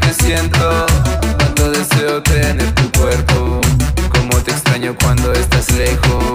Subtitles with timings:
[0.00, 0.86] lo siento.
[1.38, 3.60] Cuánto deseo tener tu cuerpo.
[4.10, 6.33] Cómo te extraño cuando estás lejos.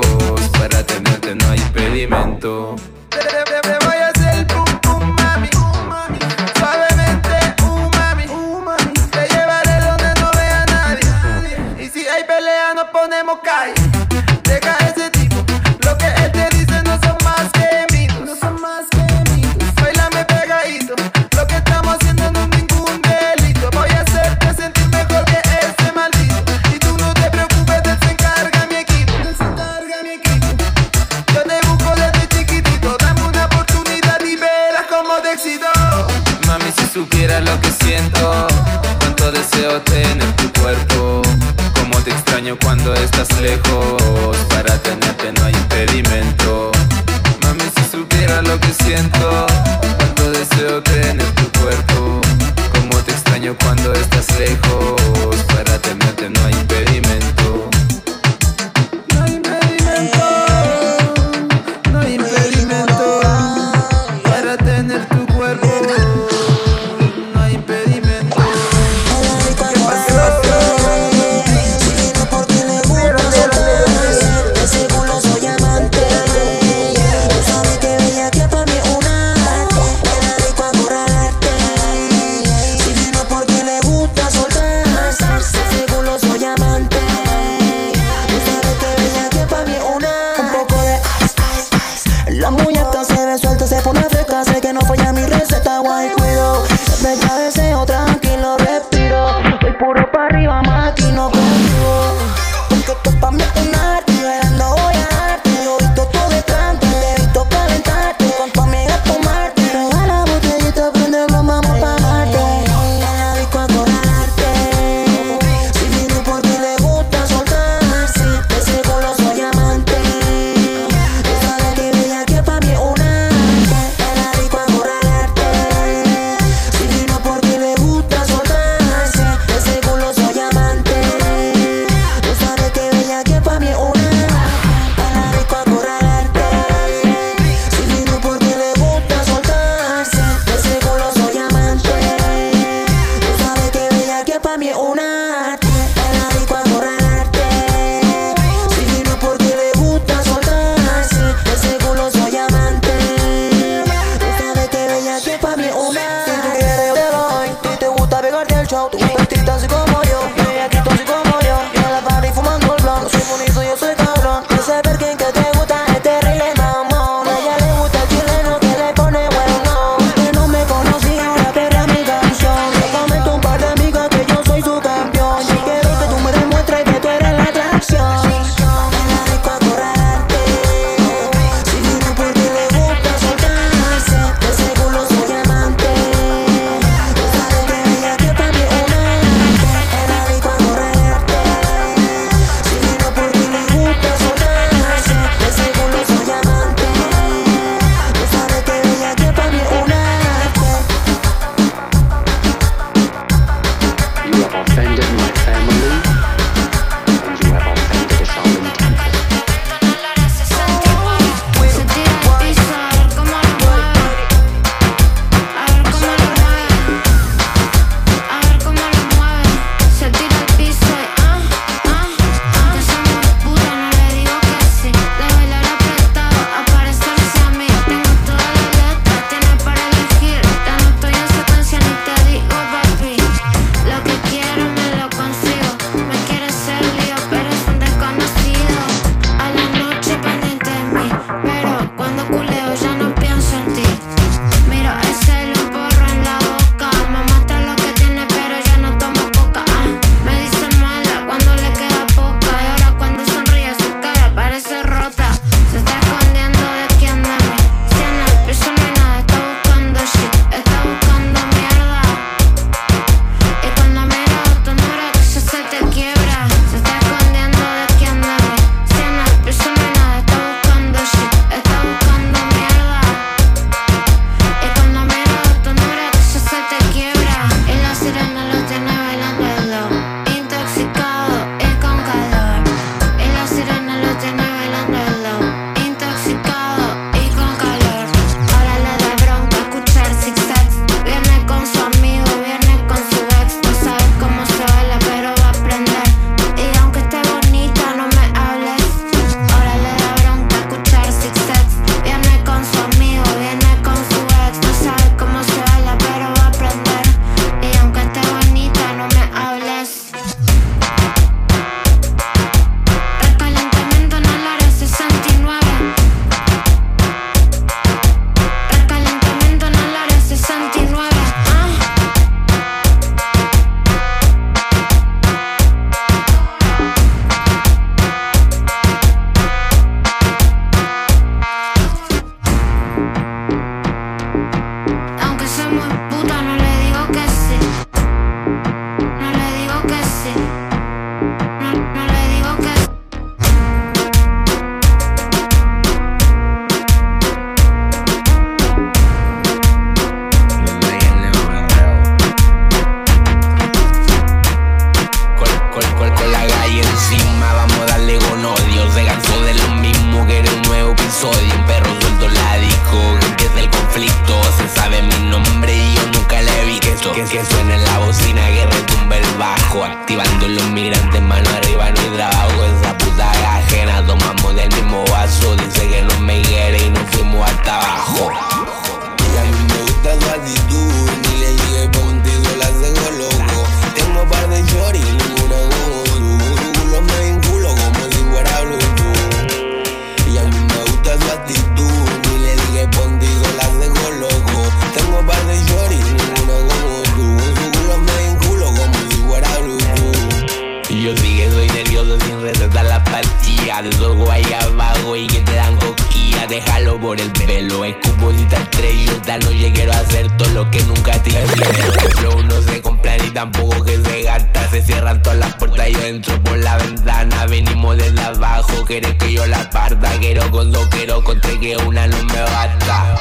[415.21, 417.45] todas las puertas, yo entro por la ventana.
[417.47, 420.11] Venimos desde abajo, querés que yo la parta.
[420.19, 423.15] Quiero con dos, quiero con tres, que una no me basta.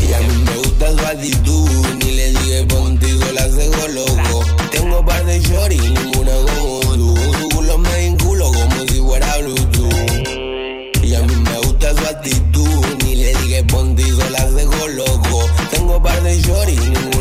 [0.00, 4.44] Y a mí me gusta su actitud, ni le dije contigo la cego loco.
[4.70, 7.14] Tengo par de shorty, ninguna como tú.
[7.14, 11.02] Tu culo me vinculo como si fuera Bluetooth.
[11.02, 15.48] Y a mí me gusta su actitud, ni le dije contigo la cego loco.
[15.70, 17.13] Tengo par de shorty, ninguna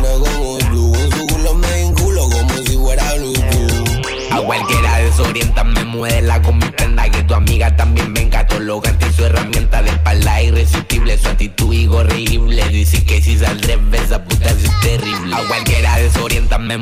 [5.34, 9.90] orienta, me con mi prenda Que tu amiga también venga, todo y su herramienta De
[9.90, 15.36] espalda irresistible, su actitud incorregible Dice que si saldré esa puta es terrible.
[15.36, 16.78] A cualquiera desorienta, me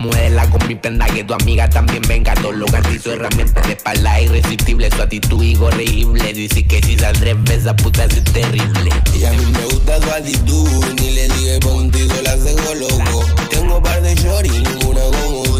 [0.49, 2.51] con mi prenda Que tu amiga también venga, todo
[2.93, 8.05] y su herramienta De espalda irresistible, su actitud incorregible Dice que si saldré esa puta
[8.05, 8.89] es terrible.
[9.17, 13.25] Y a mí me gusta su actitud, ni le dije contigo la hago loco.
[13.49, 15.50] Tengo par de shorty, ninguna como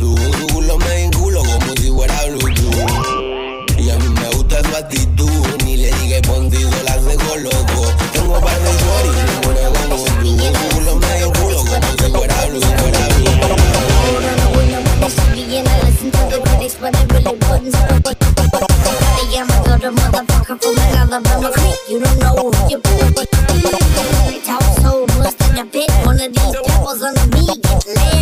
[17.64, 19.48] I am
[19.84, 20.74] a motherfucker from
[21.52, 21.78] creek.
[21.88, 23.14] You don't know what you pull.
[24.42, 26.04] Talk so much that.
[26.04, 28.21] One of these devils under me get laid.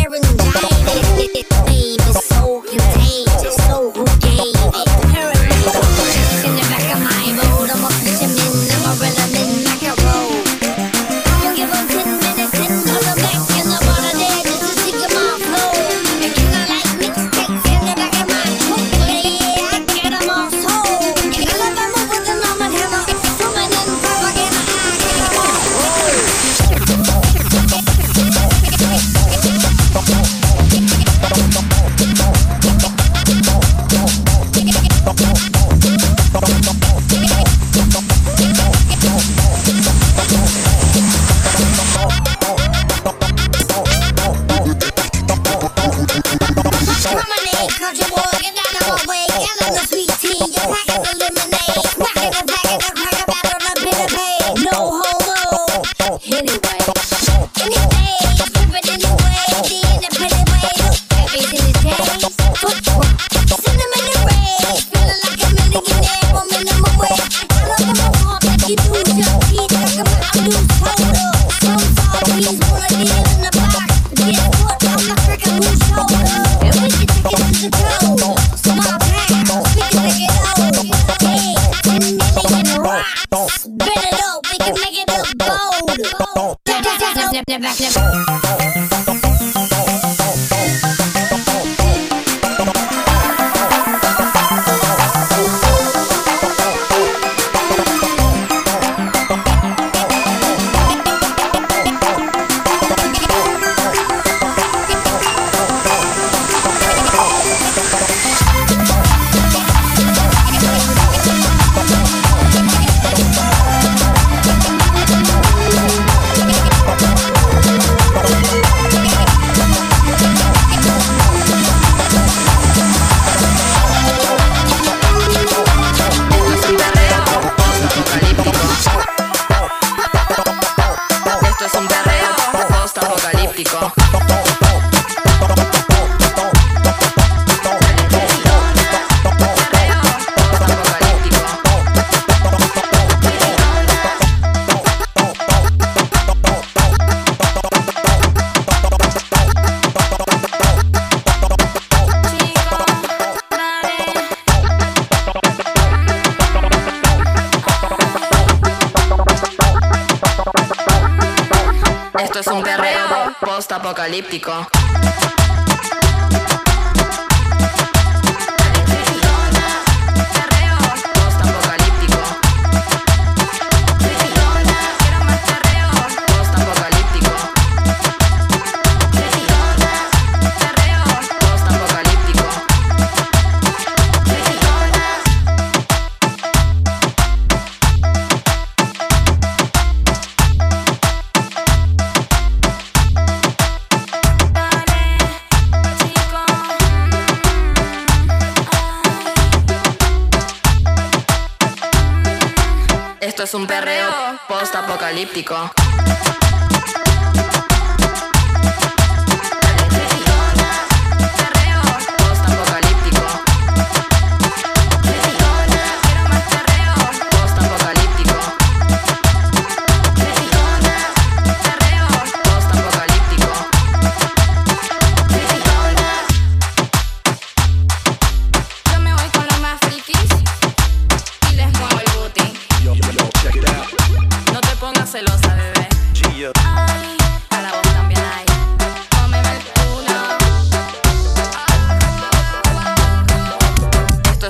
[205.30, 205.69] Post-apocalíptico.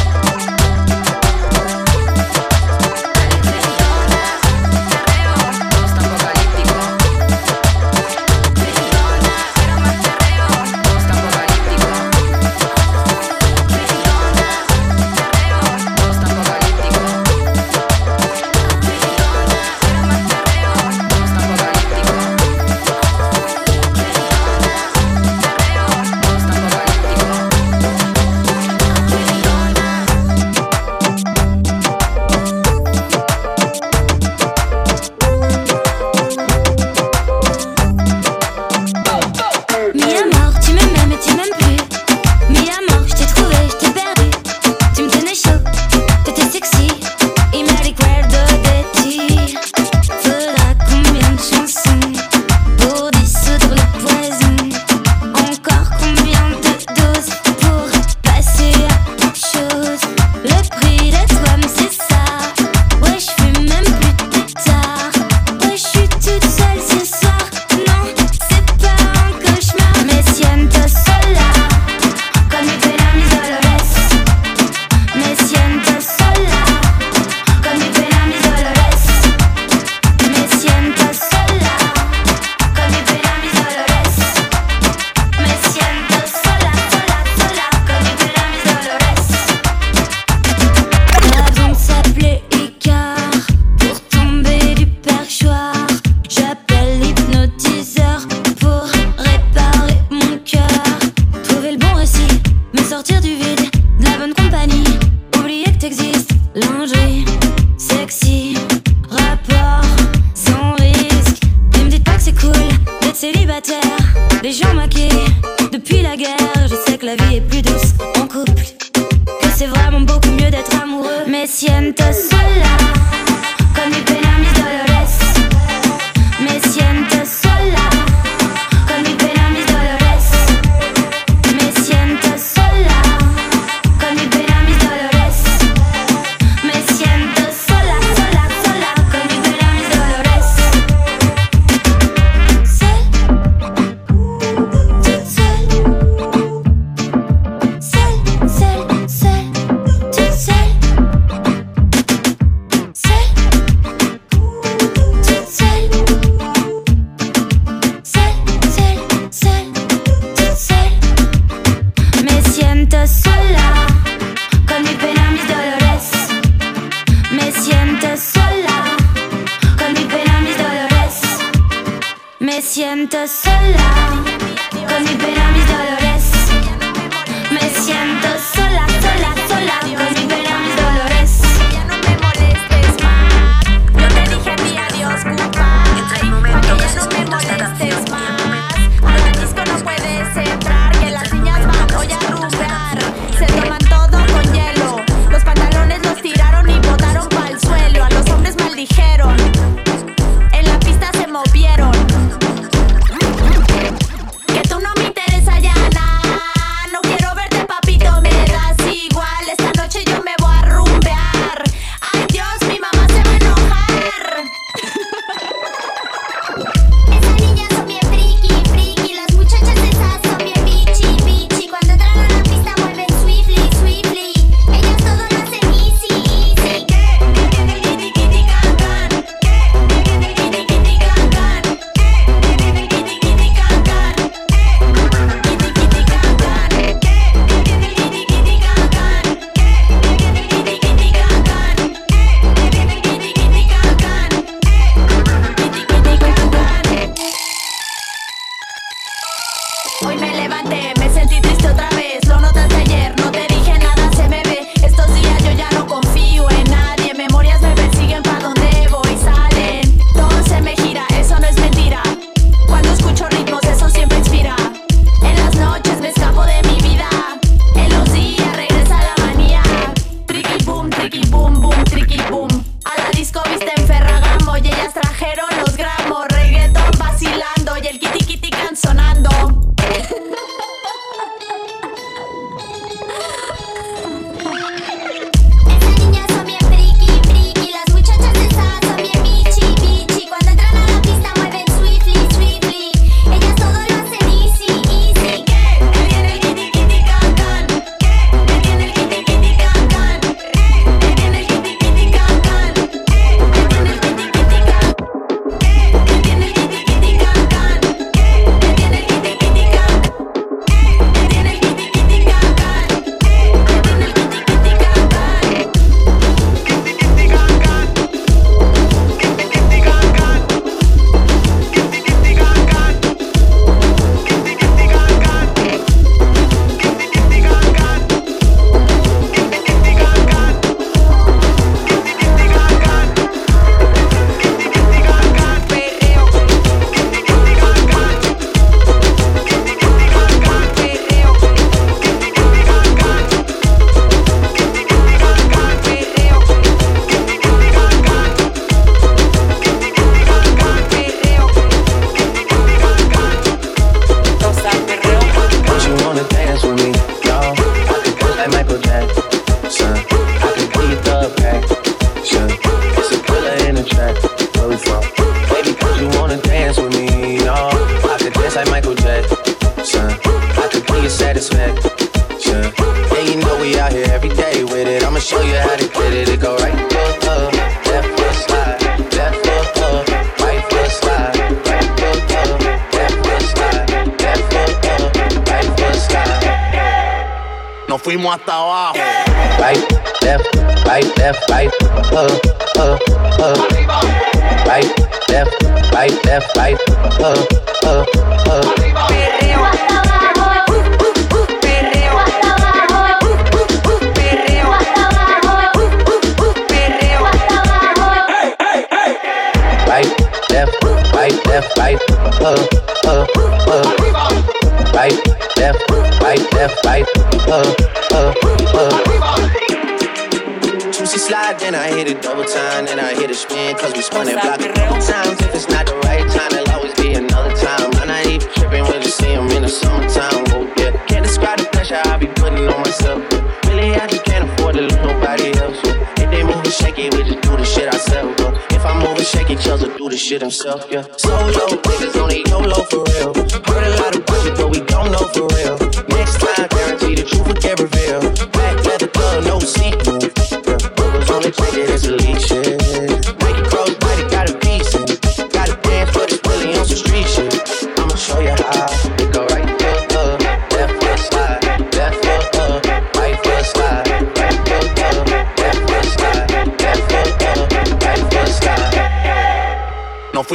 [440.30, 441.04] shit himself, yeah.
[441.18, 443.69] Solo, niggas only YOLO for real.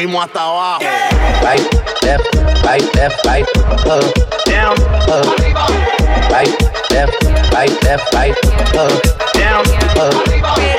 [0.05, 0.87] subimos hasta abajo.
[1.43, 1.61] Right,
[2.03, 3.47] left, right, left, right,
[3.87, 4.15] up,
[4.47, 4.77] down,
[5.09, 5.39] up.
[6.31, 6.49] Right,
[6.91, 8.37] left, right, left, right,
[8.77, 9.65] up, down,
[9.99, 10.74] up.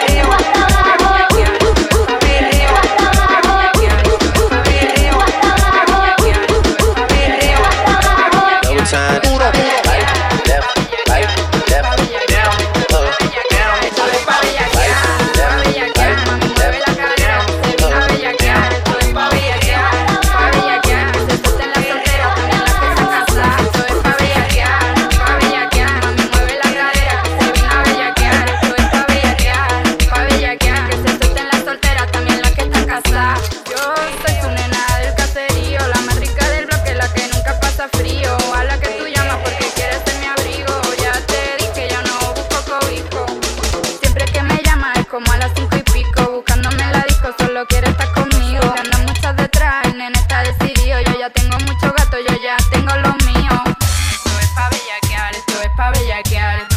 [55.75, 56.74] pa' bellaquear.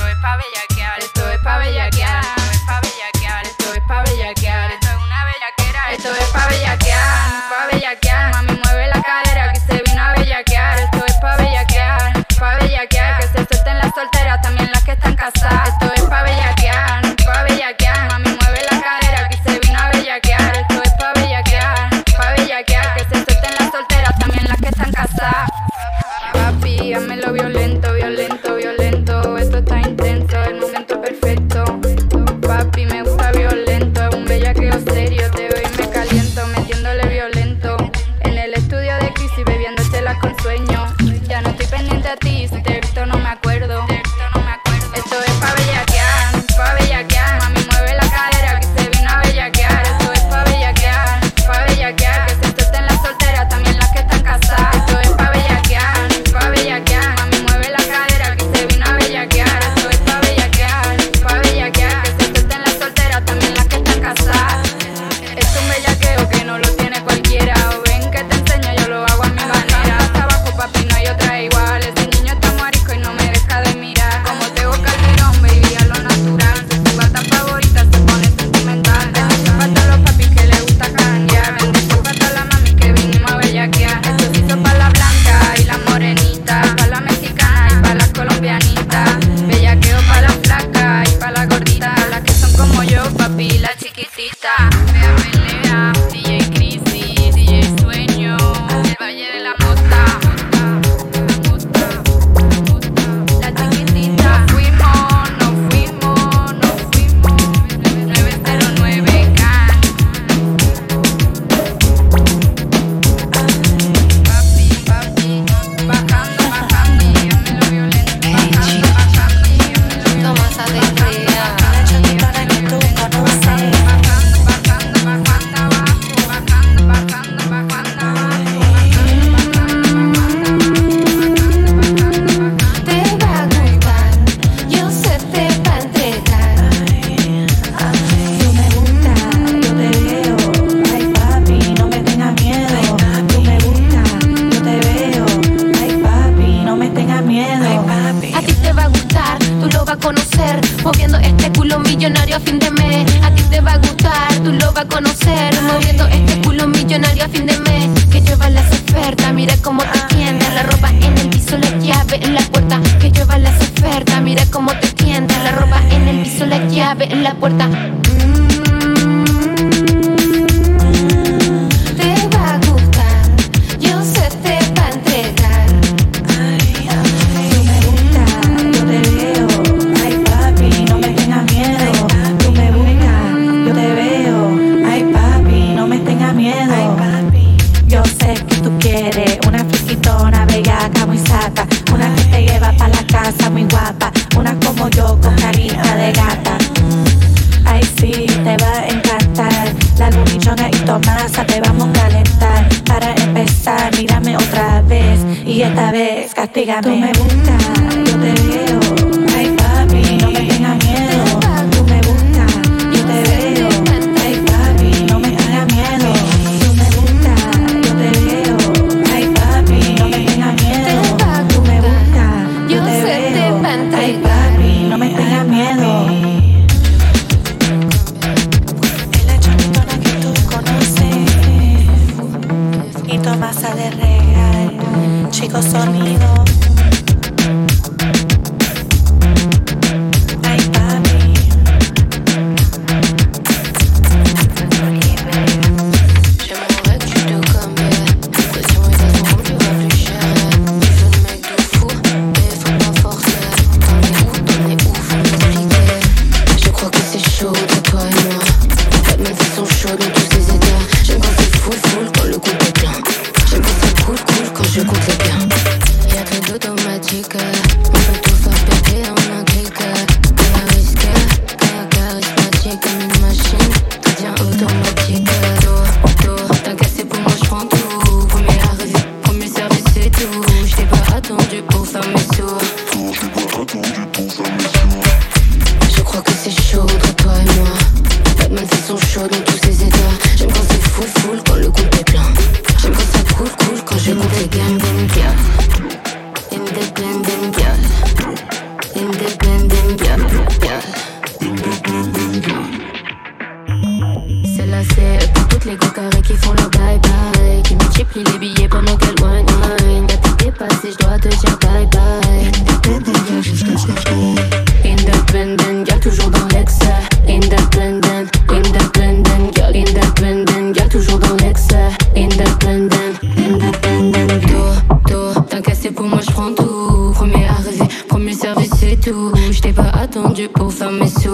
[326.55, 329.33] Premier arrivé, premier service, c'est tout.
[329.51, 331.31] Je t'ai pas attendu pour faire mes sous.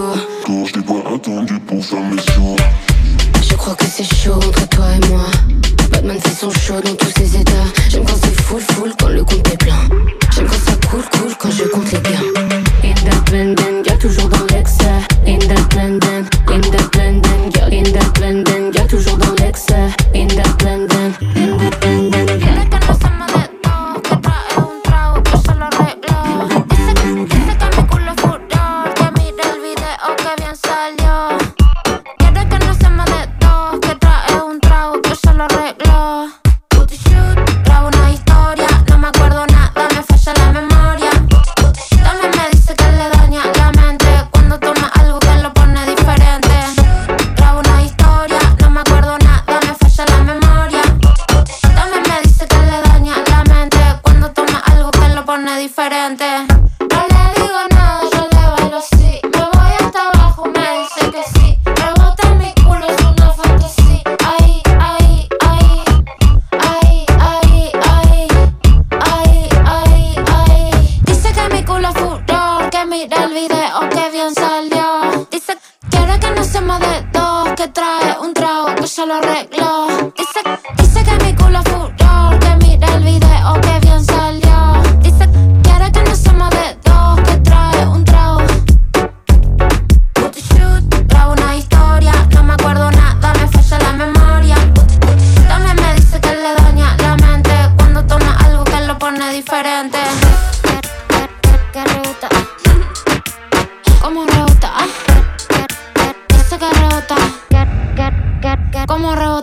[0.47, 2.55] Je pas attendu pour faire mes sous.
[3.47, 5.21] Je crois que c'est chaud entre toi et moi.
[5.91, 7.51] Batman fait son show dans tous ses états.
[7.89, 9.87] J'aime quand c'est full, full quand le compte est plein.
[10.35, 12.25] J'aime quand ça coule, cool quand je compte les gains.
[12.83, 14.85] Independent, y'a toujours dans l'excès.
[15.25, 19.87] Independent, independent, y'a independent, y'a toujours dans l'excès.
[20.13, 22.14] Independent, independent.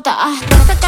[0.03, 0.34] 歌あ
[0.66, 0.82] 叩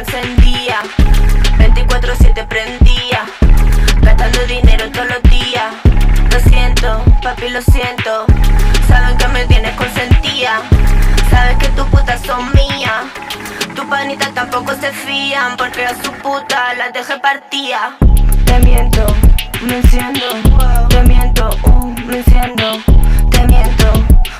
[0.00, 0.80] encendía.
[1.58, 3.24] 24-7 prendía.
[4.00, 5.74] Gastando dinero todos los días.
[6.30, 8.26] Lo siento, papi, lo siento.
[8.88, 10.60] Saben que me tienes consentida
[11.30, 13.04] Sabes que tus putas son mías.
[13.74, 17.96] Tus panitas tampoco se fían Porque a su puta las dejé partida
[18.44, 19.06] Te miento,
[19.62, 20.26] me enciendo.
[20.88, 22.82] Te miento, uh, me enciendo.
[23.30, 23.92] Te miento,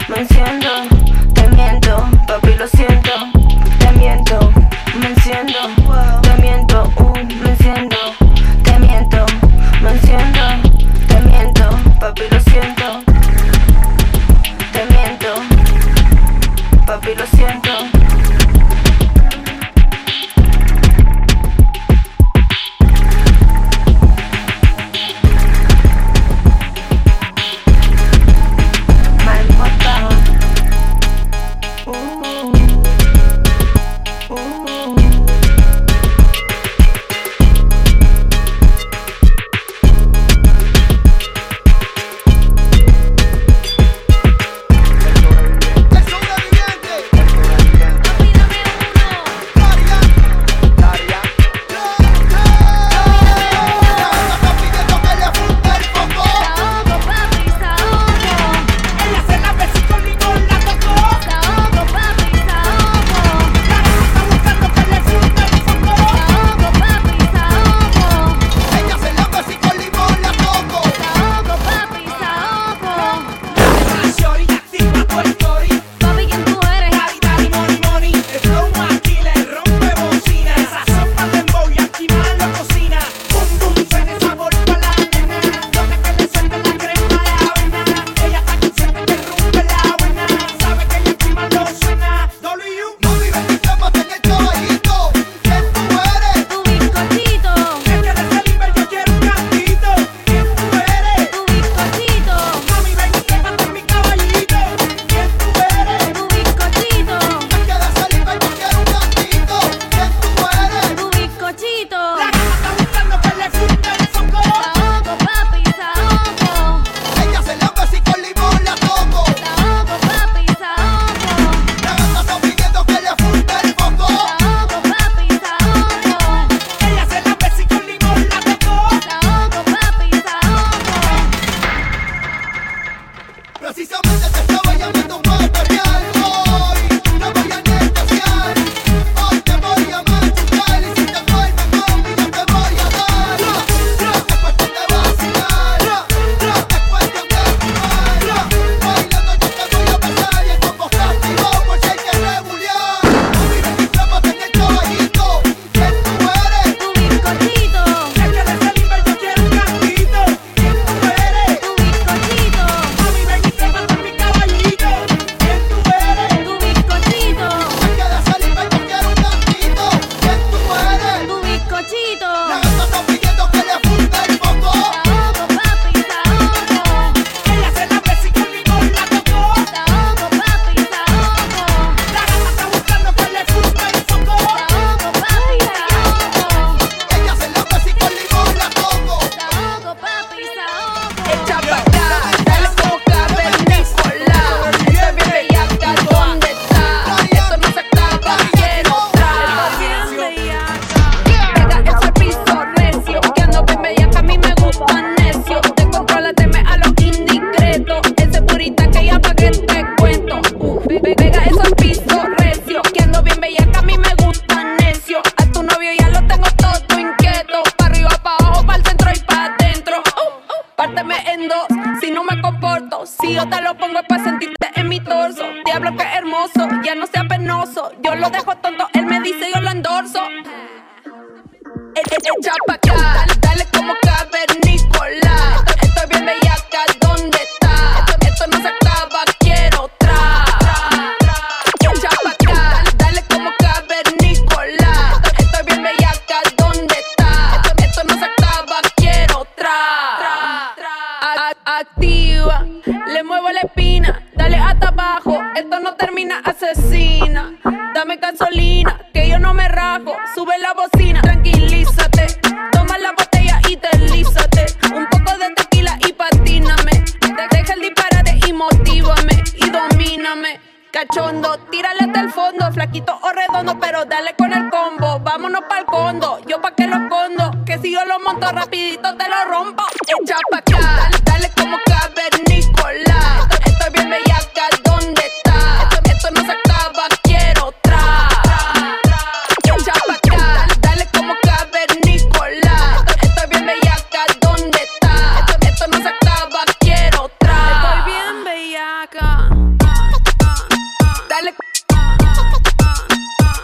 [0.08, 0.68] me enciendo.
[1.34, 3.10] Te miento, papi, lo siento.
[3.78, 4.61] Te miento
[4.98, 5.58] me enciendo,
[6.22, 7.96] te miento, uh, me enciendo,
[8.62, 9.24] te miento,
[9.82, 10.61] me enciendo.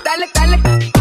[0.09, 0.98] dale, dale.